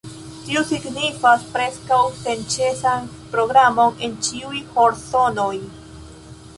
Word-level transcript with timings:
Tio 0.45 0.61
signifas 0.69 1.45
preskaŭ 1.57 1.99
senĉesan 2.23 3.07
programon 3.37 4.05
en 4.09 4.17
ĉiuj 4.31 4.67
horzonoj. 4.75 5.55